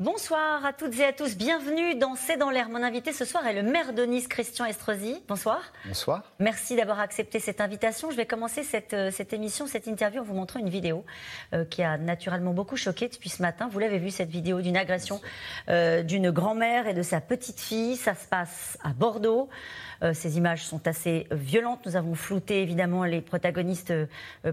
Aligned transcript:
Bonsoir 0.00 0.64
à 0.64 0.72
toutes 0.72 0.98
et 0.98 1.04
à 1.04 1.12
tous, 1.12 1.36
bienvenue 1.36 1.94
dans 1.94 2.14
C'est 2.14 2.38
dans 2.38 2.48
l'air. 2.48 2.70
Mon 2.70 2.82
invité 2.82 3.12
ce 3.12 3.26
soir 3.26 3.46
est 3.46 3.52
le 3.52 3.62
maire 3.62 3.92
de 3.92 4.02
Nice, 4.04 4.28
Christian 4.28 4.64
Estrosi. 4.64 5.22
Bonsoir. 5.28 5.60
Bonsoir. 5.84 6.22
Merci 6.38 6.74
d'avoir 6.74 7.00
accepté 7.00 7.38
cette 7.38 7.60
invitation. 7.60 8.10
Je 8.10 8.16
vais 8.16 8.24
commencer 8.24 8.62
cette, 8.62 8.94
euh, 8.94 9.10
cette 9.10 9.34
émission, 9.34 9.66
cette 9.66 9.86
interview 9.86 10.22
en 10.22 10.24
vous 10.24 10.32
montrant 10.32 10.58
une 10.58 10.70
vidéo 10.70 11.04
euh, 11.52 11.66
qui 11.66 11.82
a 11.82 11.98
naturellement 11.98 12.54
beaucoup 12.54 12.78
choqué 12.78 13.08
depuis 13.08 13.28
ce 13.28 13.42
matin. 13.42 13.68
Vous 13.70 13.78
l'avez 13.78 13.98
vu 13.98 14.08
cette 14.08 14.30
vidéo 14.30 14.62
d'une 14.62 14.78
agression 14.78 15.20
euh, 15.68 16.02
d'une 16.02 16.30
grand-mère 16.30 16.88
et 16.88 16.94
de 16.94 17.02
sa 17.02 17.20
petite 17.20 17.60
fille. 17.60 17.96
Ça 17.96 18.14
se 18.14 18.26
passe 18.26 18.78
à 18.82 18.94
Bordeaux. 18.94 19.50
ces 20.14 20.38
images 20.38 20.64
sont 20.64 20.88
assez 20.88 21.26
violentes. 21.30 21.84
Nous 21.84 21.96
avons 21.96 22.14
flouté 22.14 22.62
évidemment 22.62 23.04
les 23.04 23.20
protagonistes 23.20 23.92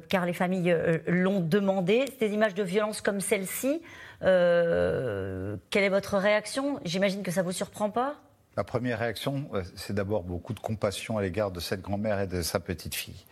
car 0.09 0.25
les 0.25 0.33
familles 0.33 0.75
l'ont 1.07 1.39
demandé. 1.39 2.03
Des 2.19 2.33
images 2.33 2.53
de 2.53 2.63
violence 2.63 2.99
comme 2.99 3.21
celle-ci. 3.21 3.81
Euh, 4.23 5.57
quelle 5.69 5.83
est 5.83 5.89
votre 5.89 6.17
réaction? 6.17 6.79
J'imagine 6.83 7.23
que 7.23 7.31
ça 7.31 7.41
ne 7.41 7.45
vous 7.45 7.51
surprend 7.51 7.89
pas? 7.89 8.15
La 8.55 8.63
première 8.63 8.99
réaction, 8.99 9.47
euh, 9.53 9.63
c'est 9.75 9.93
d'abord 9.93 10.23
beaucoup 10.23 10.53
de 10.53 10.59
compassion 10.59 11.17
à 11.17 11.21
l'égard 11.21 11.51
de 11.51 11.59
cette 11.59 11.81
grand-mère 11.81 12.19
et 12.19 12.27
de 12.27 12.41
sa 12.41 12.59
petite-fille. 12.59 13.25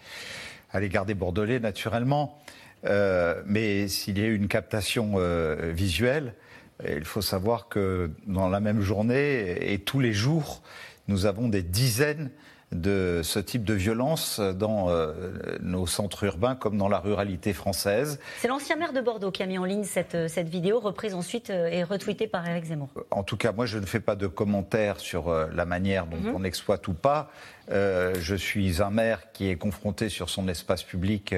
À 0.71 0.79
l'égard 0.79 1.05
des 1.05 1.15
Bordelais, 1.15 1.59
naturellement. 1.59 2.39
Euh, 2.85 3.41
mais 3.45 3.87
s'il 3.87 4.19
y 4.19 4.21
a 4.21 4.25
eu 4.25 4.35
une 4.35 4.47
captation 4.47 5.15
visuelle, 5.71 6.35
il 6.87 7.05
faut 7.05 7.21
savoir 7.21 7.67
que 7.69 8.11
dans 8.27 8.49
la 8.49 8.59
même 8.59 8.81
journée 8.81 9.73
et 9.73 9.79
tous 9.79 9.99
les 9.99 10.13
jours, 10.13 10.61
nous 11.07 11.25
avons 11.25 11.47
des 11.47 11.63
dizaines 11.63 12.29
de 12.81 13.21
ce 13.23 13.39
type 13.39 13.63
de 13.63 13.73
violence 13.73 14.39
dans 14.39 14.89
euh, 14.89 15.13
nos 15.61 15.87
centres 15.87 16.23
urbains 16.23 16.55
comme 16.55 16.77
dans 16.77 16.87
la 16.87 16.99
ruralité 16.99 17.53
française. 17.53 18.19
C'est 18.39 18.47
l'ancien 18.47 18.75
maire 18.75 18.93
de 18.93 19.01
Bordeaux 19.01 19.31
qui 19.31 19.43
a 19.43 19.45
mis 19.45 19.57
en 19.57 19.65
ligne 19.65 19.83
cette, 19.83 20.15
euh, 20.15 20.27
cette 20.27 20.49
vidéo, 20.49 20.79
reprise 20.79 21.13
ensuite 21.13 21.49
euh, 21.49 21.67
et 21.67 21.83
retweetée 21.83 22.27
par 22.27 22.47
Éric 22.47 22.65
Zemmour. 22.65 22.89
En 23.11 23.23
tout 23.23 23.37
cas, 23.37 23.51
moi, 23.51 23.65
je 23.65 23.77
ne 23.77 23.85
fais 23.85 23.99
pas 23.99 24.15
de 24.15 24.27
commentaires 24.27 24.99
sur 24.99 25.29
la 25.29 25.65
manière 25.65 26.05
dont 26.07 26.17
mhm. 26.17 26.35
on 26.35 26.43
exploite 26.43 26.87
ou 26.87 26.93
pas. 26.93 27.29
je 27.69 28.35
suis 28.35 28.81
un 28.81 28.89
maire 28.89 29.31
qui 29.31 29.49
est 29.49 29.55
confronté 29.55 30.09
sur 30.09 30.29
son 30.29 30.47
espace 30.47 30.83
public 30.83 31.33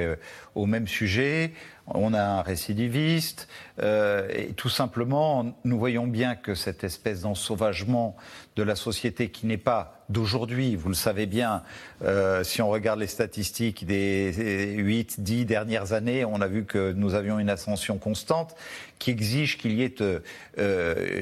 au 0.55 0.65
même 0.65 0.87
sujet 0.87 1.53
on 1.87 2.13
a 2.13 2.21
un 2.21 2.41
récidiviste, 2.41 3.47
euh, 3.81 4.27
et 4.33 4.53
tout 4.53 4.69
simplement, 4.69 5.57
nous 5.63 5.79
voyons 5.79 6.07
bien 6.07 6.35
que 6.35 6.53
cette 6.53 6.83
espèce 6.83 7.21
d'ensauvagement 7.21 8.15
de 8.55 8.63
la 8.63 8.75
société 8.75 9.29
qui 9.29 9.45
n'est 9.45 9.57
pas 9.57 9.96
d'aujourd'hui, 10.09 10.75
vous 10.75 10.89
le 10.89 10.95
savez 10.95 11.25
bien, 11.25 11.63
euh, 12.03 12.43
si 12.43 12.61
on 12.61 12.69
regarde 12.69 12.99
les 12.99 13.07
statistiques 13.07 13.85
des 13.85 14.75
8, 14.77 15.21
10 15.21 15.45
dernières 15.45 15.93
années, 15.93 16.25
on 16.25 16.41
a 16.41 16.47
vu 16.47 16.65
que 16.65 16.93
nous 16.93 17.13
avions 17.13 17.39
une 17.39 17.49
ascension 17.49 17.97
constante 17.97 18.55
qui 18.99 19.11
exige 19.11 19.57
qu'il 19.57 19.73
y 19.73 19.83
ait 19.83 19.95
euh, 20.01 20.19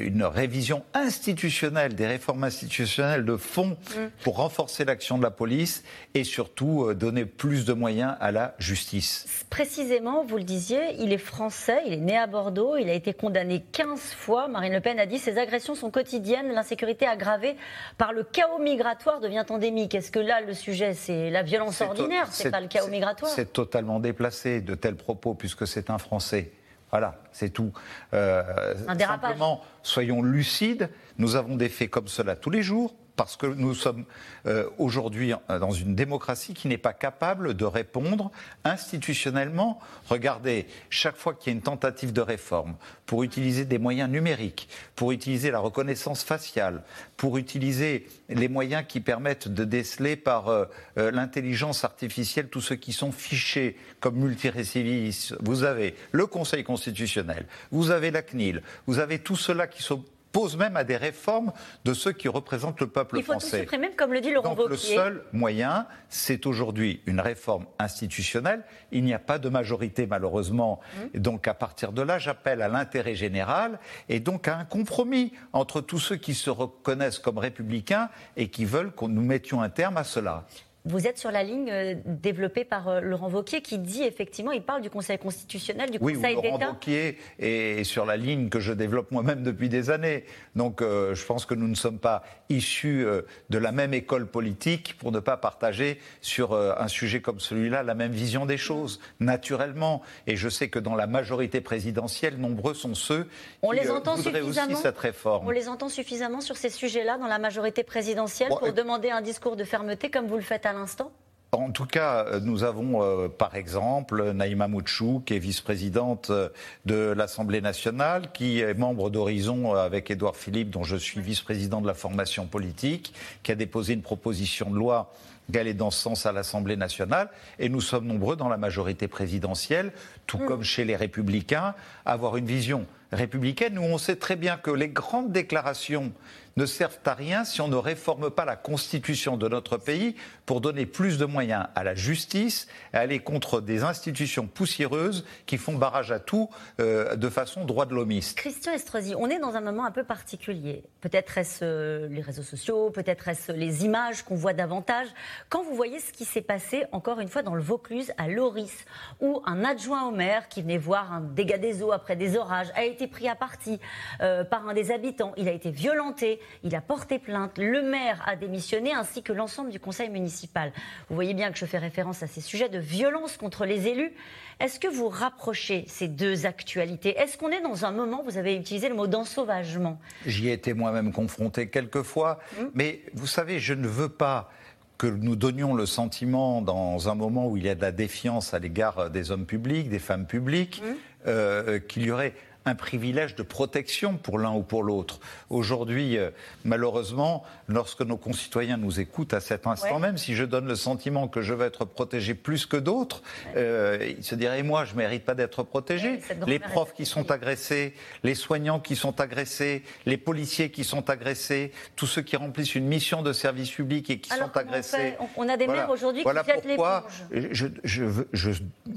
une 0.03 0.23
révision 0.23 0.83
institutionnelle, 0.93 1.95
des 1.95 2.07
réformes 2.07 2.43
institutionnelles 2.43 3.25
de 3.25 3.37
fond 3.37 3.77
mm. 3.95 3.99
pour 4.23 4.37
renforcer 4.37 4.83
l'action 4.85 5.17
de 5.17 5.23
la 5.23 5.31
police 5.31 5.83
et 6.13 6.23
surtout 6.23 6.93
donner 6.93 7.25
plus 7.25 7.65
de 7.65 7.73
moyens 7.73 8.15
à 8.19 8.31
la 8.31 8.55
justice. 8.57 9.45
Précisément, 9.49 10.23
vous 10.25 10.37
le 10.37 10.43
dites, 10.43 10.55
il 10.99 11.11
est 11.11 11.17
français, 11.17 11.81
il 11.85 11.93
est 11.93 11.97
né 11.97 12.17
à 12.17 12.27
Bordeaux, 12.27 12.77
il 12.77 12.89
a 12.89 12.93
été 12.93 13.13
condamné 13.13 13.63
15 13.71 13.99
fois. 13.99 14.47
Marine 14.47 14.73
Le 14.73 14.79
Pen 14.79 14.99
a 14.99 15.05
dit 15.05 15.19
ces 15.19 15.37
agressions 15.37 15.75
sont 15.75 15.91
quotidiennes, 15.91 16.53
l'insécurité 16.53 17.05
aggravée 17.05 17.55
par 17.97 18.13
le 18.13 18.23
chaos 18.23 18.59
migratoire 18.59 19.19
devient 19.19 19.45
endémique. 19.49 19.95
Est-ce 19.95 20.11
que 20.11 20.19
là, 20.19 20.41
le 20.41 20.53
sujet, 20.53 20.93
c'est 20.93 21.29
la 21.29 21.43
violence 21.43 21.81
ordinaire, 21.81 22.27
c'est 22.31 22.51
pas 22.51 22.61
le 22.61 22.67
chaos 22.67 22.87
migratoire? 22.87 23.31
C'est 23.31 23.51
totalement 23.51 23.99
déplacé 23.99 24.61
de 24.61 24.75
tels 24.75 24.95
propos, 24.95 25.33
puisque 25.33 25.67
c'est 25.67 25.89
un 25.89 25.97
Français. 25.97 26.51
Voilà, 26.95 27.15
c'est 27.33 27.49
tout. 27.49 27.73
Euh, 28.13 28.73
un 28.87 28.95
dérapage. 28.95 29.31
Simplement, 29.31 29.61
soyons 29.83 30.21
lucides. 30.21 30.89
Nous 31.17 31.35
avons 31.35 31.57
des 31.57 31.67
faits 31.67 31.89
comme 31.89 32.07
cela 32.07 32.37
tous 32.37 32.49
les 32.49 32.63
jours 32.63 32.95
parce 33.15 33.37
que 33.37 33.47
nous 33.47 33.73
sommes 33.73 34.05
euh, 34.45 34.69
aujourd'hui 34.77 35.33
dans 35.47 35.71
une 35.71 35.95
démocratie 35.95 36.53
qui 36.53 36.67
n'est 36.67 36.77
pas 36.77 36.93
capable 36.93 37.53
de 37.53 37.65
répondre 37.65 38.31
institutionnellement. 38.63 39.79
Regardez, 40.09 40.67
chaque 40.89 41.17
fois 41.17 41.33
qu'il 41.33 41.51
y 41.51 41.55
a 41.55 41.57
une 41.57 41.63
tentative 41.63 42.13
de 42.13 42.21
réforme, 42.21 42.75
pour 43.05 43.23
utiliser 43.23 43.65
des 43.65 43.77
moyens 43.77 44.09
numériques, 44.09 44.67
pour 44.95 45.11
utiliser 45.11 45.51
la 45.51 45.59
reconnaissance 45.59 46.23
faciale, 46.23 46.83
pour 47.17 47.37
utiliser 47.37 48.07
les 48.29 48.47
moyens 48.47 48.83
qui 48.87 48.99
permettent 48.99 49.47
de 49.47 49.63
déceler 49.63 50.15
par 50.15 50.49
euh, 50.49 50.65
euh, 50.97 51.11
l'intelligence 51.11 51.83
artificielle 51.83 52.49
tous 52.49 52.61
ceux 52.61 52.75
qui 52.75 52.93
sont 52.93 53.11
fichés 53.11 53.77
comme 53.99 54.15
multirécidivistes, 54.15 55.35
vous 55.41 55.63
avez 55.63 55.95
le 56.11 56.25
Conseil 56.25 56.63
constitutionnel, 56.63 57.45
vous 57.71 57.91
avez 57.91 58.11
la 58.11 58.21
CNIL, 58.21 58.61
vous 58.87 58.99
avez 58.99 59.19
tout 59.19 59.35
cela 59.35 59.67
qui 59.67 59.83
sont 59.83 60.03
pose 60.35 60.57
même 60.57 60.75
à 60.75 60.83
des 60.83 60.97
réformes 60.97 61.53
de 61.85 61.93
ceux 61.93 62.11
qui 62.11 62.27
représentent 62.27 62.81
le 62.81 62.87
peuple 62.87 63.21
français. 63.23 63.47
Il 63.47 63.49
faut 63.51 63.55
tout 63.55 63.61
supprimer, 63.61 63.91
comme 63.95 64.11
le 64.11 64.19
dit 64.19 64.31
Laurent 64.33 64.53
Donc 64.53 64.67
le 64.67 64.75
seul 64.75 65.23
moyen, 65.31 65.87
c'est 66.09 66.45
aujourd'hui 66.45 67.01
une 67.05 67.21
réforme 67.21 67.65
institutionnelle. 67.79 68.65
Il 68.91 69.05
n'y 69.05 69.13
a 69.13 69.19
pas 69.19 69.39
de 69.39 69.47
majorité, 69.47 70.05
malheureusement. 70.05 70.81
Mmh. 71.15 71.19
Donc 71.19 71.47
à 71.47 71.53
partir 71.53 71.93
de 71.93 72.01
là, 72.01 72.19
j'appelle 72.19 72.61
à 72.61 72.67
l'intérêt 72.67 73.15
général 73.15 73.79
et 74.09 74.19
donc 74.19 74.49
à 74.49 74.57
un 74.57 74.65
compromis 74.65 75.31
entre 75.53 75.79
tous 75.79 75.99
ceux 75.99 76.17
qui 76.17 76.33
se 76.33 76.49
reconnaissent 76.49 77.19
comme 77.19 77.37
républicains 77.37 78.09
et 78.35 78.49
qui 78.49 78.65
veulent 78.65 78.91
que 78.91 79.05
nous 79.05 79.21
mettions 79.21 79.61
un 79.61 79.69
terme 79.69 79.95
à 79.95 80.03
cela. 80.03 80.45
Vous 80.87 81.07
êtes 81.07 81.17
sur 81.17 81.31
la 81.31 81.41
ligne 81.41 81.71
euh, 81.71 81.95
développée 82.05 82.63
par 82.63 82.87
euh, 82.87 83.01
Laurent 83.01 83.27
Wauquiez 83.27 83.61
qui 83.61 83.79
dit 83.79 84.03
effectivement, 84.03 84.51
il 84.51 84.61
parle 84.61 84.83
du 84.83 84.91
Conseil 84.91 85.17
constitutionnel, 85.17 85.89
du 85.89 85.97
Conseil 85.97 86.35
d'État. 86.35 86.35
Oui, 86.37 86.43
Laurent 86.43 86.73
Wauquiez 86.73 87.17
est 87.39 87.83
sur 87.83 88.05
la 88.05 88.17
ligne 88.17 88.49
que 88.49 88.59
je 88.59 88.71
développe 88.71 89.09
moi-même 89.09 89.41
depuis 89.41 89.67
des 89.67 89.89
années. 89.89 90.25
Donc 90.55 90.83
euh, 90.83 91.15
je 91.15 91.25
pense 91.25 91.47
que 91.47 91.55
nous 91.55 91.67
ne 91.67 91.73
sommes 91.73 91.97
pas 91.97 92.21
issus 92.49 93.07
de 93.49 93.57
la 93.57 93.71
même 93.71 93.95
école 93.95 94.27
politique 94.27 94.95
pour 94.99 95.11
ne 95.11 95.19
pas 95.19 95.37
partager 95.37 95.99
sur 96.21 96.53
un 96.53 96.87
sujet 96.87 97.19
comme 97.19 97.39
celui-là 97.39 97.81
la 97.81 97.95
même 97.95 98.11
vision 98.11 98.45
des 98.45 98.57
choses, 98.57 98.99
naturellement. 99.19 100.03
Et 100.27 100.35
je 100.35 100.47
sais 100.47 100.69
que 100.69 100.77
dans 100.77 100.93
la 100.93 101.07
majorité 101.07 101.61
présidentielle, 101.61 102.37
nombreux 102.37 102.75
sont 102.75 102.93
ceux 102.93 103.27
on 103.63 103.71
qui 103.71 103.79
les 103.79 103.89
entend 103.89 104.15
voudraient 104.15 104.41
aussi 104.41 104.75
cette 104.75 104.99
réforme. 104.99 105.47
On 105.47 105.49
les 105.49 105.67
entend 105.67 105.89
suffisamment 105.89 106.41
sur 106.41 106.55
ces 106.55 106.69
sujets-là 106.69 107.17
dans 107.17 107.27
la 107.27 107.39
majorité 107.39 107.83
présidentielle 107.83 108.49
pour 108.49 108.71
demander 108.71 109.09
un 109.09 109.21
discours 109.21 109.55
de 109.55 109.63
fermeté 109.63 110.11
comme 110.11 110.27
vous 110.27 110.35
le 110.35 110.43
faites 110.43 110.67
à 110.67 110.74
l'instant 110.75 111.11
en 111.55 111.71
tout 111.71 111.85
cas, 111.85 112.25
euh, 112.25 112.39
nous 112.39 112.63
avons 112.63 113.01
euh, 113.01 113.27
par 113.27 113.55
exemple 113.55 114.31
Naïma 114.31 114.67
Mouchou, 114.67 115.21
qui 115.25 115.35
est 115.35 115.39
vice-présidente 115.39 116.29
euh, 116.29 116.49
de 116.85 117.13
l'Assemblée 117.15 117.61
nationale, 117.61 118.31
qui 118.33 118.59
est 118.59 118.73
membre 118.73 119.09
d'Horizon 119.09 119.73
avec 119.73 120.11
Édouard 120.11 120.35
Philippe, 120.35 120.69
dont 120.69 120.83
je 120.83 120.97
suis 120.97 121.21
vice-président 121.21 121.81
de 121.81 121.87
la 121.87 121.93
formation 121.93 122.45
politique, 122.45 123.13
qui 123.43 123.51
a 123.51 123.55
déposé 123.55 123.93
une 123.93 124.01
proposition 124.01 124.69
de 124.69 124.77
loi 124.77 125.13
qui 125.51 125.59
allait 125.59 125.73
dans 125.75 125.91
ce 125.91 126.01
sens 126.01 126.25
à 126.25 126.31
l'Assemblée 126.31 126.75
nationale. 126.75 127.29
Et 127.59 127.69
nous 127.69 127.81
sommes 127.81 128.07
nombreux 128.07 128.35
dans 128.35 128.49
la 128.49 128.57
majorité 128.57 129.07
présidentielle, 129.07 129.91
tout 130.25 130.39
mm. 130.39 130.45
comme 130.45 130.63
chez 130.63 130.85
les 130.85 130.95
Républicains, 130.95 131.75
à 132.05 132.13
avoir 132.13 132.37
une 132.37 132.47
vision 132.47 132.85
républicaine 133.11 133.77
où 133.77 133.83
on 133.83 133.97
sait 133.97 134.15
très 134.15 134.35
bien 134.35 134.57
que 134.57 134.71
les 134.71 134.89
grandes 134.89 135.31
déclarations 135.31 136.11
ne 136.57 136.65
servent 136.65 136.99
à 137.03 137.13
rien 137.13 137.43
si 137.43 137.59
on 137.59 137.67
ne 137.67 137.75
réforme 137.75 138.29
pas 138.29 138.45
la 138.45 138.55
constitution 138.55 139.35
de 139.35 139.49
notre 139.49 139.75
pays 139.75 140.15
pour 140.45 140.61
donner 140.61 140.85
plus 140.85 141.17
de 141.17 141.25
moyens 141.25 141.65
à 141.75 141.83
la 141.83 141.95
justice 141.95 142.67
et 142.93 142.97
aller 142.97 143.19
contre 143.19 143.59
des 143.59 143.83
institutions 143.83 144.47
poussiéreuses 144.47 145.25
qui 145.47 145.57
font 145.57 145.73
barrage 145.73 146.13
à 146.13 146.19
tout 146.19 146.49
euh, 146.79 147.17
de 147.17 147.27
façon 147.27 147.65
droit 147.65 147.85
de 147.85 147.93
l'homiste. 147.93 148.37
Christian 148.37 148.71
Estrosi, 148.71 149.15
on 149.17 149.29
est 149.29 149.39
dans 149.39 149.55
un 149.55 149.61
moment 149.61 149.83
un 149.83 149.91
peu 149.91 150.05
particulier. 150.05 150.83
Peut-être 151.01 151.37
est-ce 151.37 151.59
euh, 151.63 152.07
les 152.07 152.21
réseaux 152.21 152.41
sociaux, 152.43 152.89
peut-être 152.89 153.27
est-ce 153.27 153.51
les 153.51 153.83
images 153.83 154.23
qu'on 154.23 154.35
voit 154.35 154.53
davantage. 154.53 155.07
Quand 155.49 155.61
vous 155.61 155.75
voyez 155.75 155.99
ce 155.99 156.13
qui 156.13 156.23
s'est 156.23 156.41
passé, 156.41 156.85
encore 156.93 157.19
une 157.19 157.27
fois, 157.27 157.43
dans 157.43 157.55
le 157.55 157.61
Vaucluse, 157.61 158.13
à 158.17 158.29
Loris, 158.29 158.85
où 159.19 159.41
un 159.45 159.65
adjoint 159.65 160.07
au 160.07 160.11
maire 160.11 160.47
qui 160.47 160.61
venait 160.61 160.77
voir 160.77 161.11
un 161.11 161.19
dégât 161.19 161.57
des 161.57 161.83
eaux 161.83 161.91
après 161.91 162.15
des 162.15 162.37
orages 162.37 162.71
a 162.75 162.85
été 162.85 163.07
pris 163.07 163.27
à 163.27 163.35
partie 163.35 163.81
euh, 164.21 164.45
par 164.45 164.69
un 164.69 164.73
des 164.73 164.91
habitants, 164.91 165.33
il 165.35 165.49
a 165.49 165.51
été 165.51 165.69
violenté, 165.69 166.39
il 166.63 166.75
a 166.75 166.81
porté 166.81 167.19
plainte, 167.19 167.57
le 167.57 167.81
maire 167.81 168.23
a 168.25 168.35
démissionné 168.35 168.93
ainsi 168.93 169.21
que 169.23 169.33
l'ensemble 169.33 169.69
du 169.69 169.79
conseil 169.79 170.09
municipal. 170.09 170.71
Vous 171.09 171.15
voyez 171.15 171.33
bien 171.33 171.51
que 171.51 171.57
je 171.57 171.65
fais 171.65 171.77
référence 171.77 172.23
à 172.23 172.27
ces 172.27 172.41
sujets 172.41 172.69
de 172.69 172.79
violence 172.79 173.37
contre 173.37 173.65
les 173.65 173.87
élus. 173.87 174.11
Est-ce 174.59 174.79
que 174.79 174.87
vous 174.87 175.09
rapprochez 175.09 175.85
ces 175.87 176.07
deux 176.07 176.45
actualités? 176.45 177.17
Est-ce 177.17 177.37
qu'on 177.37 177.49
est 177.49 177.61
dans 177.61 177.85
un 177.85 177.91
moment, 177.91 178.23
vous 178.23 178.37
avez 178.37 178.55
utilisé 178.55 178.89
le 178.89 178.95
mot 178.95 179.07
d'ensauvagement? 179.07 179.99
J'y 180.25 180.49
ai 180.49 180.53
été 180.53 180.73
moi-même 180.73 181.11
confronté 181.11 181.69
quelques 181.69 182.03
fois, 182.03 182.39
hum. 182.59 182.71
mais 182.73 183.01
vous 183.13 183.27
savez, 183.27 183.59
je 183.59 183.73
ne 183.73 183.87
veux 183.87 184.09
pas 184.09 184.49
que 184.97 185.07
nous 185.07 185.35
donnions 185.35 185.73
le 185.73 185.85
sentiment, 185.85 186.61
dans 186.61 187.09
un 187.09 187.15
moment 187.15 187.47
où 187.47 187.57
il 187.57 187.65
y 187.65 187.69
a 187.69 187.75
de 187.75 187.81
la 187.81 187.91
défiance 187.91 188.53
à 188.53 188.59
l'égard 188.59 189.09
des 189.09 189.29
hommes 189.29 189.45
publics, 189.45 189.89
des 189.89 189.99
femmes 189.99 190.25
publiques, 190.25 190.81
hum. 190.85 190.95
euh, 191.27 191.79
qu'il 191.79 192.05
y 192.05 192.11
aurait 192.11 192.33
un 192.65 192.75
privilège 192.75 193.35
de 193.35 193.43
protection 193.43 194.17
pour 194.17 194.39
l'un 194.39 194.51
ou 194.51 194.63
pour 194.63 194.83
l'autre. 194.83 195.19
Aujourd'hui, 195.49 196.17
euh, 196.17 196.31
malheureusement, 196.63 197.43
lorsque 197.67 198.01
nos 198.01 198.17
concitoyens 198.17 198.77
nous 198.77 198.99
écoutent 198.99 199.33
à 199.33 199.39
cet 199.39 199.67
instant 199.67 199.99
même, 199.99 200.17
si 200.17 200.35
je 200.35 200.43
donne 200.43 200.67
le 200.67 200.75
sentiment 200.75 201.27
que 201.27 201.41
je 201.41 201.53
vais 201.53 201.65
être 201.65 201.85
protégé 201.85 202.33
plus 202.33 202.65
que 202.65 202.77
d'autres, 202.77 203.21
euh, 203.55 204.13
ils 204.17 204.23
se 204.23 204.35
diraient, 204.35 204.63
moi, 204.63 204.85
je 204.85 204.93
ne 204.93 204.97
mérite 204.97 205.25
pas 205.25 205.35
d'être 205.35 205.63
protégé. 205.63 206.19
les 206.47 206.59
profs 206.59 206.93
qui 206.93 207.05
sont 207.05 207.29
agressés, 207.29 207.93
les 208.23 208.35
soignants 208.35 208.79
qui 208.79 208.95
sont 208.95 209.21
agressés, 209.21 209.83
les 210.05 210.17
policiers 210.17 210.71
qui 210.71 210.83
sont 210.83 211.09
agressés, 211.09 211.71
tous 211.95 212.07
ceux 212.07 212.23
qui 212.23 212.35
remplissent 212.35 212.75
une 212.75 212.87
mission 212.87 213.21
de 213.21 213.31
service 213.31 213.69
public 213.69 214.09
et 214.09 214.19
qui 214.19 214.29
sont 214.29 214.57
agressés? 214.57 215.15
On, 215.37 215.47
a 215.47 215.57
des 215.57 215.67
maires 215.67 215.89
aujourd'hui 215.89 216.23
qui 216.23 216.29
jettent 216.29 216.67
pourquoi 216.67 217.07
je, 217.31 217.67
je, 217.83 218.05
je 218.33 218.51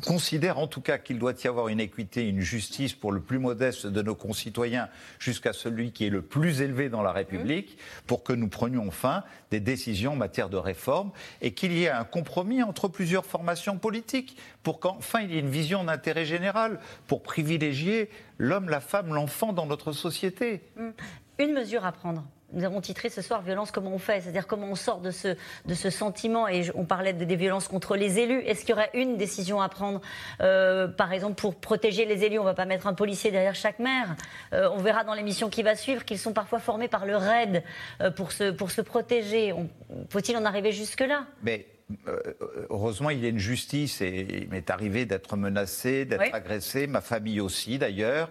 considère 0.05 0.59
en 0.59 0.67
tout 0.67 0.81
cas 0.81 0.99
qu'il 0.99 1.19
doit 1.19 1.35
y 1.43 1.47
avoir 1.47 1.69
une 1.69 1.81
équité, 1.81 2.29
une 2.29 2.41
justice 2.41 2.95
pour 2.95 3.13
le 3.13 3.21
plus 3.21 3.39
modeste 3.39 3.87
de 3.87 4.03
nos 4.03 4.15
concitoyens 4.15 4.89
jusqu'à 5.19 5.53
celui 5.53 5.93
qui 5.93 6.07
est 6.07 6.11
le 6.11 6.23
plus 6.23 6.61
élevé 6.61 6.89
dans 6.89 7.03
la 7.03 7.13
République, 7.13 7.79
pour 8.07 8.23
que 8.23 8.33
nous 8.33 8.49
prenions 8.49 8.87
enfin 8.87 9.25
des 9.51 9.61
décisions 9.61 10.13
en 10.13 10.17
matière 10.17 10.49
de 10.49 10.57
réforme 10.57 11.11
et 11.41 11.53
qu'il 11.53 11.73
y 11.73 11.85
ait 11.85 11.91
un 11.91 12.05
compromis 12.05 12.63
entre 12.63 12.89
plusieurs 12.89 13.27
formations 13.27 13.79
politiques, 13.79 14.37
pour 14.63 14.81
qu'enfin 14.81 15.21
il 15.23 15.33
y 15.33 15.37
ait 15.37 15.41
une 15.41 15.51
vision 15.51 15.85
d'intérêt 15.85 16.25
général, 16.25 16.81
pour 17.07 17.23
privilégier 17.23 18.11
l'homme, 18.39 18.69
la 18.69 18.81
femme, 18.81 19.15
l'enfant 19.15 19.53
dans 19.53 19.67
notre 19.67 19.93
société. 19.93 20.61
Une 21.39 21.53
mesure 21.53 21.85
à 21.85 21.93
prendre 21.93 22.25
nous 22.53 22.65
avons 22.65 22.81
titré 22.81 23.11
ce 23.11 23.21
soir 23.21 23.43
Violence, 23.43 23.71
comment 23.71 23.93
on 23.93 23.99
fait? 23.99 24.21
C'est-à-dire 24.21 24.47
comment 24.47 24.69
on 24.69 24.75
sort 24.75 25.01
de 25.01 25.11
ce, 25.11 25.37
de 25.67 25.75
ce 25.75 25.91
sentiment. 25.91 26.49
Et 26.49 26.71
on 26.75 26.85
parlait 26.85 27.13
de, 27.13 27.25
des 27.25 27.37
violences 27.37 27.69
contre 27.69 27.97
les 27.97 28.19
élus. 28.19 28.41
Est-ce 28.41 28.61
qu'il 28.61 28.71
y 28.71 28.73
aurait 28.73 28.91
une 28.95 29.17
décision 29.17 29.61
à 29.61 29.69
prendre 29.69 30.01
euh, 30.41 30.89
Par 30.89 31.13
exemple, 31.13 31.35
pour 31.35 31.55
protéger 31.57 32.07
les 32.07 32.25
élus, 32.25 32.39
on 32.39 32.43
ne 32.43 32.49
va 32.49 32.55
pas 32.55 32.65
mettre 32.65 32.87
un 32.87 32.95
policier 32.95 33.31
derrière 33.31 33.55
chaque 33.55 33.79
maire. 33.79 34.17
Euh, 34.53 34.69
on 34.73 34.79
verra 34.79 35.05
dans 35.05 35.15
l'émission 35.15 35.51
qui 35.51 35.63
va 35.63 35.77
suivre 35.77 36.05
qu'ils 36.05 36.19
sont 36.19 36.33
parfois 36.33 36.59
formés 36.59 36.89
par 36.89 37.05
le 37.05 37.17
RAID 37.17 37.63
euh, 38.01 38.11
pour, 38.11 38.33
se, 38.33 38.51
pour 38.51 38.71
se 38.71 38.81
protéger. 38.81 39.55
Faut-il 40.09 40.37
en 40.37 40.45
arriver 40.45 40.73
jusque-là? 40.73 41.27
Mais 41.43 41.67
heureusement, 42.71 43.11
il 43.11 43.23
y 43.23 43.27
a 43.27 43.29
une 43.29 43.39
justice 43.39 44.01
et 44.01 44.27
il 44.43 44.49
m'est 44.49 44.71
arrivé 44.71 45.07
d'être 45.07 45.37
menacé, 45.37 46.05
d'être 46.05 46.35
agressé, 46.35 46.87
ma 46.87 47.01
famille 47.01 47.41
aussi 47.41 47.79
d'ailleurs. 47.79 48.31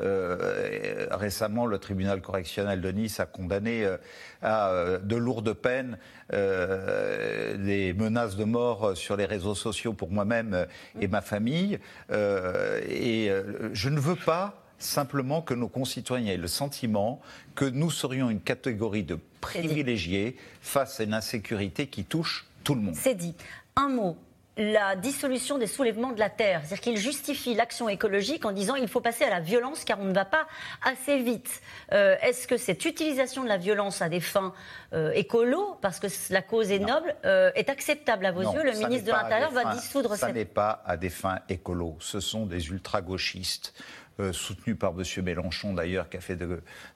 Euh, 0.00 1.06
récemment, 1.10 1.66
le 1.66 1.78
tribunal 1.78 2.20
correctionnel 2.20 2.80
de 2.80 2.90
Nice 2.90 3.20
a 3.20 3.26
condamné 3.26 3.84
euh, 3.84 3.96
à 4.42 4.70
euh, 4.70 4.98
de 4.98 5.16
lourdes 5.16 5.52
peines 5.52 5.98
des 6.30 7.94
menaces 7.96 8.36
de 8.36 8.44
mort 8.44 8.94
sur 8.94 9.16
les 9.16 9.24
réseaux 9.24 9.54
sociaux 9.54 9.94
pour 9.94 10.10
moi-même 10.10 10.66
et 11.00 11.08
ma 11.08 11.22
famille. 11.22 11.78
et 12.10 13.30
je 13.72 13.88
ne 13.88 13.98
veux 13.98 14.14
pas 14.14 14.62
simplement 14.78 15.40
que 15.40 15.54
nos 15.54 15.68
concitoyens 15.68 16.34
aient 16.34 16.36
le 16.36 16.46
sentiment 16.46 17.22
que 17.54 17.64
nous 17.64 17.90
serions 17.90 18.28
une 18.28 18.42
catégorie 18.42 19.04
de 19.04 19.18
privilégiés 19.40 20.36
face 20.60 21.00
à 21.00 21.04
une 21.04 21.14
insécurité 21.14 21.86
qui 21.86 22.04
touche 22.04 22.46
tout 22.62 22.74
le 22.74 22.82
monde. 22.82 22.94
C'est 22.94 23.14
dit. 23.14 23.34
Un 23.74 23.88
mot 23.88 24.18
la 24.58 24.96
dissolution 24.96 25.56
des 25.56 25.68
soulèvements 25.68 26.10
de 26.10 26.18
la 26.18 26.28
terre. 26.28 26.60
C'est-à-dire 26.64 26.80
qu'il 26.80 26.96
justifie 26.96 27.54
l'action 27.54 27.88
écologique 27.88 28.44
en 28.44 28.50
disant 28.50 28.74
il 28.74 28.88
faut 28.88 29.00
passer 29.00 29.24
à 29.24 29.30
la 29.30 29.40
violence 29.40 29.84
car 29.84 30.00
on 30.00 30.04
ne 30.04 30.12
va 30.12 30.24
pas 30.24 30.46
assez 30.82 31.22
vite. 31.22 31.62
Euh, 31.92 32.16
est-ce 32.22 32.48
que 32.48 32.56
cette 32.56 32.84
utilisation 32.84 33.44
de 33.44 33.48
la 33.48 33.56
violence 33.56 34.02
à 34.02 34.08
des 34.08 34.20
fins 34.20 34.52
euh, 34.92 35.12
écolo, 35.12 35.78
parce 35.80 36.00
que 36.00 36.08
la 36.30 36.42
cause 36.42 36.72
est 36.72 36.80
noble, 36.80 37.14
euh, 37.24 37.52
est 37.54 37.68
acceptable 37.68 38.26
à 38.26 38.32
vos 38.32 38.42
yeux? 38.42 38.64
Le 38.64 38.72
ministre 38.72 39.06
de 39.06 39.12
l'Intérieur 39.12 39.52
va 39.52 39.74
dissoudre 39.76 40.10
ça. 40.10 40.26
Ça 40.26 40.32
n'est 40.32 40.44
pas 40.44 40.82
à 40.84 40.96
des 40.96 41.10
fins 41.10 41.38
écolo. 41.48 41.96
Ce 42.00 42.18
sont 42.18 42.44
des 42.44 42.68
ultra-gauchistes 42.68 43.74
euh, 44.20 44.32
soutenu 44.32 44.74
par 44.74 44.94
M. 44.98 45.24
Mélenchon 45.24 45.74
d'ailleurs, 45.74 46.08
qui 46.08 46.16
a 46.16 46.20
fait 46.20 46.36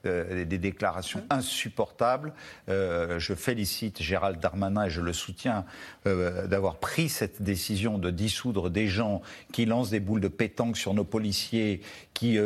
des 0.03 0.57
déclarations 0.57 1.23
insupportables. 1.29 2.33
Euh, 2.67 3.17
je 3.17 3.33
félicite 3.33 4.01
Gérald 4.01 4.41
Darmanin 4.41 4.85
et 4.85 4.89
je 4.89 4.99
le 4.99 5.13
soutiens 5.13 5.63
euh, 6.05 6.47
d'avoir 6.47 6.75
pris 6.75 7.07
cette 7.07 7.41
décision 7.41 7.97
de 7.97 8.09
dissoudre 8.09 8.69
des 8.69 8.87
gens 8.87 9.21
qui 9.53 9.65
lancent 9.65 9.89
des 9.89 10.01
boules 10.01 10.19
de 10.19 10.27
pétanque 10.27 10.75
sur 10.75 10.93
nos 10.93 11.05
policiers, 11.05 11.81
qui 12.13 12.37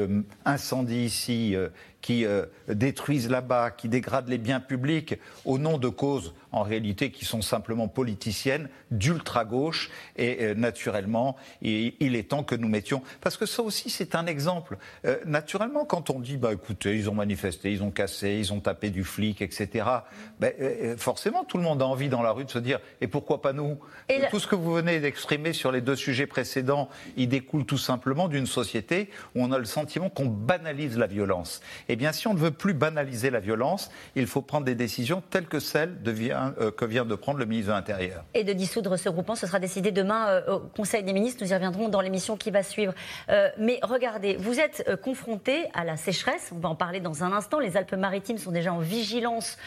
incendient 0.45 1.03
ici, 1.03 1.56
qui 2.01 2.25
détruisent 2.68 3.29
là-bas, 3.29 3.71
qui 3.71 3.89
dégradent 3.89 4.29
les 4.29 4.38
biens 4.38 4.59
publics 4.59 5.15
au 5.44 5.57
nom 5.57 5.77
de 5.77 5.89
causes 5.89 6.33
en 6.51 6.63
réalité 6.63 7.11
qui 7.11 7.25
sont 7.25 7.41
simplement 7.41 7.88
politiciennes, 7.88 8.69
d'ultra-gauche, 8.91 9.89
et 10.15 10.38
euh, 10.41 10.53
naturellement, 10.53 11.35
il, 11.61 12.15
est 12.15 12.29
temps 12.29 12.44
que 12.44 12.55
nous 12.55 12.69
mettions... 12.69 13.01
Parce 13.21 13.38
que 13.38 13.45
ça 13.45 13.61
aussi, 13.61 13.89
c'est 13.89 14.15
un 14.15 14.25
exemple. 14.25 14.77
Euh, 15.05 15.17
naturellement, 15.25 15.85
quand 15.85 16.09
on 16.09 16.19
dit, 16.19 16.38
bah, 16.38 16.53
écoutez, 16.53 16.95
ils 16.95 17.09
ont 17.09 17.13
manifesté, 17.13 17.71
ils 17.71 17.83
ont 17.83 17.91
cassé, 17.91 18.38
ils 18.39 18.53
ont 18.53 18.59
tapé 18.59 18.89
du 18.89 19.03
flic, 19.03 19.41
etc., 19.41 19.85
ben, 20.39 20.53
euh, 20.61 20.97
forcément, 20.97 21.44
tout 21.44 21.57
le 21.57 21.63
monde 21.63 21.81
a 21.81 21.85
envie 21.85 22.09
dans 22.09 22.21
la 22.21 22.31
rue 22.31 22.45
de 22.45 22.51
se 22.51 22.59
dire, 22.59 22.79
et 23.01 23.07
pourquoi 23.07 23.41
pas 23.41 23.53
nous? 23.53 23.77
Et 24.09 24.21
Tout 24.29 24.39
ce 24.39 24.47
que 24.47 24.55
vous 24.55 24.73
venez 24.73 25.00
d'exprimer 25.00 25.53
sur 25.53 25.71
les 25.71 25.81
deux 25.81 25.95
sujets 25.95 26.27
précédents, 26.27 26.89
il 27.17 27.27
découle 27.27 27.65
tout 27.65 27.77
simplement 27.77 28.27
d'une 28.27 28.45
société 28.45 29.09
où 29.35 29.43
on 29.43 29.51
a 29.51 29.59
le 29.59 29.65
sentiment 29.65 30.09
qu'on 30.09 30.25
banalise 30.25 30.97
la 30.97 31.07
violence. 31.07 31.61
Eh 31.89 31.95
bien, 31.95 32.11
si 32.11 32.27
on 32.27 32.33
ne 32.33 32.39
veut 32.39 32.51
plus 32.51 32.73
banaliser 32.73 33.29
la 33.29 33.39
violence, 33.39 33.91
il 34.15 34.27
faut 34.27 34.41
prendre 34.41 34.65
des 34.65 34.75
décisions 34.75 35.21
telles 35.29 35.47
que 35.47 35.59
celles 35.59 36.01
de 36.01 36.11
euh, 36.59 36.71
que 36.71 36.85
vient 36.85 37.05
de 37.05 37.15
prendre 37.15 37.39
le 37.39 37.45
ministre 37.45 37.71
de 37.71 37.75
l'Intérieur. 37.75 38.23
Et 38.33 38.44
de 38.44 38.53
dissoudre 38.53 38.97
ce 38.97 39.09
groupement, 39.09 39.35
ce 39.35 39.47
sera 39.47 39.59
décidé 39.59 39.91
demain 39.91 40.27
euh, 40.27 40.55
au 40.55 40.59
Conseil 40.59 41.03
des 41.03 41.13
ministres. 41.13 41.44
Nous 41.44 41.51
y 41.51 41.53
reviendrons 41.53 41.89
dans 41.89 42.01
l'émission 42.01 42.38
qui 42.38 42.51
va 42.51 42.63
suivre. 42.63 42.94
Euh, 43.29 43.49
mais 43.57 43.79
regardez, 43.83 44.35
vous 44.35 44.59
êtes 44.59 45.01
confronté 45.01 45.65
à 45.73 45.83
la 45.83 45.97
sécheresse. 45.97 46.51
On 46.55 46.59
va 46.59 46.69
en 46.69 46.75
parler 46.75 46.99
dans 46.99 47.23
un 47.23 47.31
instant. 47.33 47.59
Les 47.59 47.77
Alpes-Maritimes 47.77 48.38
sont 48.38 48.51
déjà 48.51 48.73
en 48.73 48.79
vigilance 48.79 49.57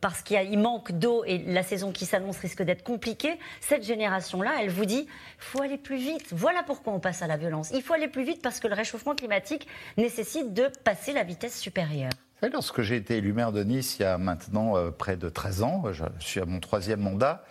parce 0.00 0.22
qu'il 0.22 0.58
manque 0.58 0.92
d'eau 0.92 1.24
et 1.24 1.38
la 1.38 1.62
saison 1.62 1.92
qui 1.92 2.06
s'annonce 2.06 2.38
risque 2.38 2.62
d'être 2.62 2.82
compliquée. 2.82 3.38
Cette 3.60 3.84
génération-là, 3.84 4.52
elle 4.60 4.70
vous 4.70 4.84
dit 4.84 5.06
faut 5.38 5.62
aller 5.62 5.78
plus 5.78 5.96
vite. 5.96 6.26
Voilà 6.32 6.62
pourquoi 6.62 6.92
on 6.92 7.00
passe 7.00 7.22
à 7.22 7.26
la 7.26 7.36
violence. 7.36 7.70
Il 7.72 7.82
faut 7.82 7.94
aller 7.94 8.08
plus 8.08 8.24
vite 8.24 8.42
parce 8.42 8.60
que 8.60 8.68
le 8.68 8.74
réchauffement 8.74 9.14
climatique 9.14 9.66
nécessite 9.96 10.52
de 10.52 10.68
passer 10.84 11.12
la 11.12 11.22
vitesse 11.22 11.58
supérieure. 11.58 12.10
Lorsque 12.42 12.82
j'ai 12.82 12.96
été 12.96 13.16
élu 13.16 13.32
maire 13.32 13.52
de 13.52 13.64
Nice 13.64 13.96
il 13.98 14.02
y 14.02 14.04
a 14.04 14.16
maintenant 14.16 14.76
euh, 14.76 14.90
près 14.90 15.16
de 15.16 15.28
13 15.28 15.62
ans, 15.62 15.82
je 15.92 16.04
suis 16.20 16.40
à 16.40 16.44
mon 16.44 16.60
troisième 16.60 17.00
mandat, 17.00 17.44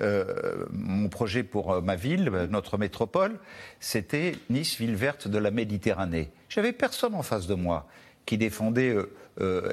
euh, 0.00 0.66
mon 0.70 1.08
projet 1.08 1.42
pour 1.42 1.72
euh, 1.72 1.80
ma 1.80 1.96
ville, 1.96 2.30
notre 2.50 2.76
métropole, 2.76 3.38
c'était 3.80 4.36
Nice, 4.50 4.76
ville 4.76 4.96
verte 4.96 5.28
de 5.28 5.38
la 5.38 5.50
Méditerranée. 5.50 6.30
J'avais 6.50 6.72
personne 6.72 7.14
en 7.14 7.22
face 7.22 7.46
de 7.46 7.54
moi 7.54 7.86
qui 8.26 8.38
défendait, 8.38 8.96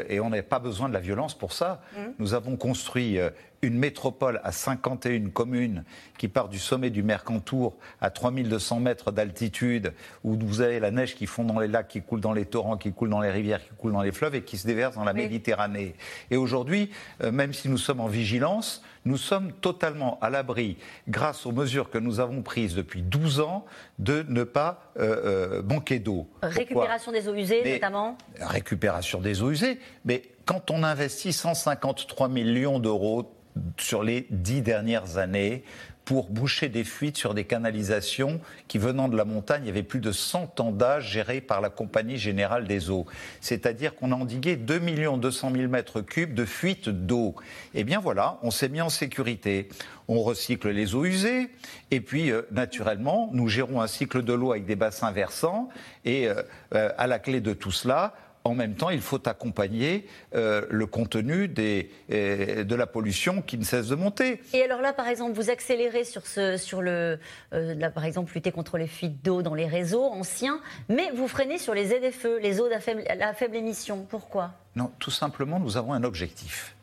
et 0.09 0.19
on 0.19 0.29
n'avait 0.29 0.41
pas 0.41 0.59
besoin 0.59 0.89
de 0.89 0.93
la 0.93 0.99
violence 0.99 1.37
pour 1.37 1.53
ça. 1.53 1.81
Mmh. 1.95 1.99
Nous 2.19 2.33
avons 2.33 2.57
construit 2.57 3.17
une 3.61 3.77
métropole 3.77 4.41
à 4.43 4.51
51 4.51 5.29
communes 5.29 5.83
qui 6.17 6.27
part 6.27 6.49
du 6.49 6.59
sommet 6.59 6.89
du 6.89 7.03
Mercantour 7.03 7.77
à 7.99 8.09
3200 8.09 8.79
mètres 8.79 9.11
d'altitude, 9.11 9.93
où 10.23 10.35
vous 10.35 10.61
avez 10.61 10.79
la 10.79 10.91
neige 10.91 11.15
qui 11.15 11.27
fond 11.27 11.43
dans 11.43 11.59
les 11.59 11.67
lacs, 11.67 11.87
qui 11.87 12.01
coule 12.01 12.21
dans 12.21 12.33
les 12.33 12.45
torrents, 12.45 12.77
qui 12.77 12.91
coule 12.91 13.09
dans 13.09 13.21
les 13.21 13.31
rivières, 13.31 13.63
qui 13.63 13.73
coule 13.77 13.93
dans 13.93 14.01
les 14.01 14.11
fleuves 14.11 14.35
et 14.35 14.43
qui 14.43 14.57
se 14.57 14.65
déverse 14.65 14.95
dans 14.95 15.03
la 15.03 15.13
Méditerranée. 15.13 15.95
Et 16.29 16.37
aujourd'hui, 16.37 16.89
euh, 17.23 17.31
même 17.31 17.53
si 17.53 17.69
nous 17.69 17.77
sommes 17.77 17.99
en 17.99 18.07
vigilance, 18.07 18.83
nous 19.05 19.17
sommes 19.17 19.51
totalement 19.51 20.19
à 20.21 20.29
l'abri, 20.29 20.77
grâce 21.07 21.45
aux 21.45 21.51
mesures 21.51 21.89
que 21.89 21.97
nous 21.97 22.19
avons 22.19 22.41
prises 22.43 22.75
depuis 22.75 23.01
12 23.01 23.39
ans, 23.39 23.65
de 23.97 24.23
ne 24.29 24.43
pas 24.43 24.91
euh, 24.99 25.59
euh, 25.59 25.63
manquer 25.63 25.99
d'eau. 25.99 26.27
Récupération 26.43 27.11
des 27.11 27.27
eaux 27.27 27.35
usées, 27.35 27.73
notamment? 27.73 28.17
Récupération 28.39 29.19
des 29.19 29.41
eaux 29.41 29.49
usées, 29.49 29.79
mais 30.05 30.23
quand 30.51 30.69
on 30.69 30.83
investit 30.83 31.31
153 31.31 32.27
millions 32.27 32.79
d'euros 32.79 33.33
sur 33.77 34.03
les 34.03 34.27
dix 34.31 34.61
dernières 34.61 35.17
années 35.17 35.63
pour 36.03 36.29
boucher 36.29 36.67
des 36.67 36.83
fuites 36.83 37.15
sur 37.15 37.33
des 37.33 37.45
canalisations 37.45 38.41
qui, 38.67 38.77
venant 38.77 39.07
de 39.07 39.15
la 39.15 39.23
montagne, 39.23 39.61
il 39.63 39.67
y 39.67 39.69
avait 39.69 39.81
plus 39.81 40.01
de 40.01 40.11
100 40.11 40.59
ans 40.59 40.73
d'âge 40.73 41.09
gérés 41.09 41.39
par 41.39 41.61
la 41.61 41.69
Compagnie 41.69 42.17
Générale 42.17 42.67
des 42.67 42.89
Eaux. 42.89 43.05
C'est-à-dire 43.39 43.95
qu'on 43.95 44.11
a 44.11 44.15
endigué 44.15 44.57
2 44.57 44.77
200 45.17 45.51
000 45.55 45.69
mètres 45.69 46.01
cubes 46.01 46.33
de 46.33 46.43
fuites 46.43 46.89
d'eau. 46.89 47.33
Eh 47.73 47.85
bien 47.85 48.01
voilà, 48.01 48.37
on 48.41 48.51
s'est 48.51 48.67
mis 48.67 48.81
en 48.81 48.89
sécurité. 48.89 49.69
On 50.09 50.21
recycle 50.21 50.67
les 50.71 50.95
eaux 50.95 51.05
usées 51.05 51.49
et 51.91 52.01
puis, 52.01 52.29
euh, 52.29 52.41
naturellement, 52.51 53.29
nous 53.31 53.47
gérons 53.47 53.79
un 53.79 53.87
cycle 53.87 54.21
de 54.21 54.33
l'eau 54.33 54.51
avec 54.51 54.65
des 54.65 54.75
bassins 54.75 55.11
versants 55.11 55.69
et 56.03 56.27
euh, 56.27 56.43
euh, 56.75 56.89
à 56.97 57.07
la 57.07 57.19
clé 57.19 57.39
de 57.39 57.53
tout 57.53 57.71
cela, 57.71 58.13
en 58.43 58.55
même 58.55 58.75
temps, 58.75 58.89
il 58.89 59.01
faut 59.01 59.27
accompagner 59.27 60.07
euh, 60.35 60.65
le 60.69 60.85
contenu 60.85 61.47
des, 61.47 61.91
euh, 62.11 62.63
de 62.63 62.75
la 62.75 62.87
pollution 62.87 63.41
qui 63.41 63.57
ne 63.57 63.63
cesse 63.63 63.87
de 63.87 63.95
monter. 63.95 64.41
Et 64.53 64.63
alors 64.63 64.81
là, 64.81 64.93
par 64.93 65.07
exemple, 65.07 65.33
vous 65.33 65.49
accélérez 65.49 66.03
sur, 66.03 66.25
ce, 66.25 66.57
sur 66.57 66.81
le, 66.81 67.19
euh, 67.53 67.89
par 67.89 68.05
exemple, 68.05 68.33
lutter 68.33 68.51
contre 68.51 68.77
les 68.77 68.87
fuites 68.87 69.23
d'eau 69.23 69.41
dans 69.41 69.53
les 69.53 69.67
réseaux 69.67 70.05
anciens, 70.05 70.59
mais 70.89 71.11
vous 71.11 71.27
freinez 71.27 71.57
sur 71.57 71.73
les 71.73 71.87
ZFE, 71.87 72.39
les 72.41 72.59
eaux 72.59 72.69
à 72.71 73.33
faible 73.33 73.55
émission. 73.55 74.05
Pourquoi? 74.09 74.51
Non, 74.75 74.91
tout 74.99 75.11
simplement, 75.11 75.59
nous 75.59 75.77
avons 75.77 75.93
un 75.93 76.03
objectif 76.03 76.75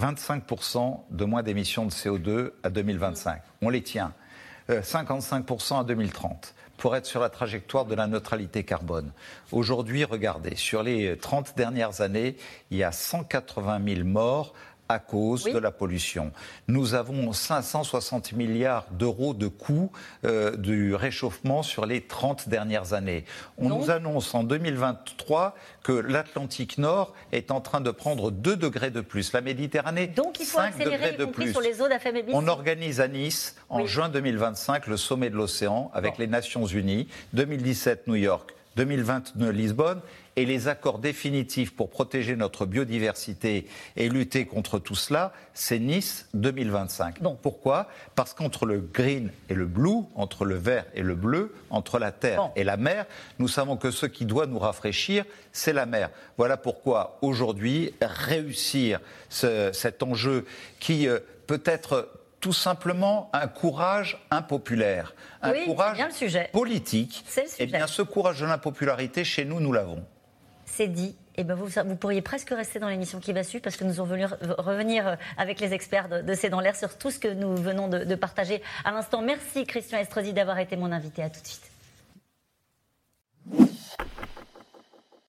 25% 0.00 1.00
de 1.10 1.24
moins 1.24 1.42
d'émissions 1.42 1.86
de 1.86 1.90
CO2 1.90 2.50
à 2.62 2.70
2025. 2.70 3.40
On 3.62 3.68
les 3.68 3.82
tient. 3.82 4.12
55% 4.68 5.80
à 5.80 5.84
2030. 5.84 6.54
Pour 6.76 6.96
être 6.96 7.06
sur 7.06 7.20
la 7.20 7.28
trajectoire 7.28 7.84
de 7.84 7.94
la 7.94 8.06
neutralité 8.06 8.64
carbone. 8.64 9.12
Aujourd'hui, 9.52 10.04
regardez, 10.04 10.56
sur 10.56 10.82
les 10.82 11.16
30 11.16 11.56
dernières 11.56 12.00
années, 12.00 12.36
il 12.70 12.78
y 12.78 12.84
a 12.84 12.92
180 12.92 13.80
000 13.94 14.06
morts 14.06 14.54
à 14.88 14.98
cause 14.98 15.44
de 15.44 15.58
la 15.58 15.70
pollution. 15.70 16.32
Nous 16.68 16.94
avons 16.94 17.32
560 17.32 18.32
milliards 18.32 18.86
d'euros 18.90 19.34
de 19.34 19.48
coûts 19.48 19.90
euh, 20.24 20.56
du 20.56 20.94
réchauffement 20.94 21.62
sur 21.62 21.86
les 21.86 22.02
30 22.02 22.48
dernières 22.48 22.92
années. 22.92 23.24
On 23.58 23.68
nous 23.68 23.90
annonce 23.90 24.34
en 24.34 24.44
2023 24.44 25.54
que 25.82 25.92
l'Atlantique 25.92 26.78
Nord 26.78 27.14
est 27.32 27.50
en 27.50 27.60
train 27.60 27.80
de 27.80 27.90
prendre 27.90 28.30
2 28.30 28.56
degrés 28.56 28.90
de 28.90 29.00
plus. 29.00 29.32
La 29.32 29.40
Méditerranée, 29.40 30.06
Donc 30.06 30.38
il 30.40 30.46
faut 30.46 30.58
5 30.58 30.66
accélérer, 30.66 31.12
degrés 31.12 31.26
de 31.26 31.30
plus. 31.30 31.50
Sur 31.52 31.60
les 31.60 31.80
eaux 31.80 31.88
On 32.32 32.48
organise 32.48 33.00
à 33.00 33.08
Nice, 33.08 33.56
en 33.68 33.86
juin 33.86 34.08
2025, 34.08 34.86
le 34.86 34.96
sommet 34.96 35.30
de 35.30 35.36
l'océan 35.36 35.90
avec 35.94 36.18
les 36.18 36.26
Nations 36.26 36.66
Unies. 36.66 37.08
2017, 37.32 38.06
New 38.06 38.16
York. 38.16 38.54
2022 38.76 39.50
Lisbonne 39.50 40.00
et 40.36 40.44
les 40.44 40.68
accords 40.68 40.98
définitifs 40.98 41.74
pour 41.74 41.90
protéger 41.90 42.36
notre 42.36 42.66
biodiversité 42.66 43.66
et 43.96 44.08
lutter 44.08 44.46
contre 44.46 44.78
tout 44.78 44.94
cela, 44.94 45.32
c'est 45.52 45.78
Nice 45.78 46.28
2025. 46.34 47.20
Pourquoi? 47.40 47.88
Parce 48.14 48.34
qu'entre 48.34 48.66
le 48.66 48.80
green 48.80 49.30
et 49.48 49.54
le 49.54 49.66
blue, 49.66 50.02
entre 50.16 50.44
le 50.44 50.56
vert 50.56 50.86
et 50.94 51.02
le 51.02 51.14
bleu, 51.14 51.54
entre 51.70 51.98
la 51.98 52.10
terre 52.10 52.50
et 52.56 52.64
la 52.64 52.76
mer, 52.76 53.06
nous 53.38 53.48
savons 53.48 53.76
que 53.76 53.90
ce 53.90 54.06
qui 54.06 54.24
doit 54.24 54.46
nous 54.46 54.58
rafraîchir, 54.58 55.24
c'est 55.52 55.72
la 55.72 55.86
mer. 55.86 56.10
Voilà 56.36 56.56
pourquoi 56.56 57.18
aujourd'hui, 57.22 57.92
réussir 58.00 59.00
cet 59.28 60.02
enjeu 60.02 60.46
qui 60.80 61.06
euh, 61.06 61.20
peut 61.46 61.62
être 61.64 62.08
tout 62.44 62.52
simplement 62.52 63.30
un 63.32 63.48
courage 63.48 64.18
impopulaire, 64.30 65.14
un 65.40 65.54
courage 65.64 65.98
politique. 66.52 67.24
Eh 67.58 67.64
bien, 67.64 67.86
ce 67.86 68.02
courage 68.02 68.40
de 68.40 68.44
l'impopularité, 68.44 69.24
chez 69.24 69.46
nous, 69.46 69.60
nous 69.60 69.72
l'avons. 69.72 70.04
C'est 70.66 70.88
dit. 70.88 71.16
Et 71.36 71.40
eh 71.40 71.44
ben 71.44 71.54
vous, 71.54 71.68
vous, 71.86 71.96
pourriez 71.96 72.20
presque 72.20 72.50
rester 72.50 72.78
dans 72.78 72.90
l'émission 72.90 73.18
qui 73.18 73.32
va 73.32 73.44
suivre 73.44 73.64
parce 73.64 73.78
que 73.78 73.84
nous 73.84 73.94
allons 73.94 74.04
venir 74.04 74.36
revenir 74.58 75.16
avec 75.38 75.58
les 75.58 75.72
experts 75.72 76.10
de, 76.10 76.34
C'est 76.34 76.50
dans 76.50 76.60
l'air 76.60 76.76
sur 76.76 76.98
tout 76.98 77.10
ce 77.10 77.18
que 77.18 77.28
nous 77.28 77.56
venons 77.56 77.88
de, 77.88 78.04
de 78.04 78.14
partager 78.14 78.62
à 78.84 78.92
l'instant. 78.92 79.22
Merci 79.22 79.64
Christian 79.64 79.98
Estrosi 79.98 80.34
d'avoir 80.34 80.58
été 80.58 80.76
mon 80.76 80.92
invité. 80.92 81.22
À 81.22 81.30
tout 81.30 81.40
de 81.40 81.46
suite. 81.46 81.73